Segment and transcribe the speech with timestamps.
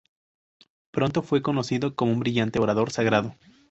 [0.89, 3.35] Pronto fue conocido como un brillante orador sagrado.